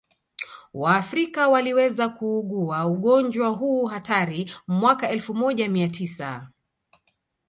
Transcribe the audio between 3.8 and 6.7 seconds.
hatari mwaka elfu moja mia tisa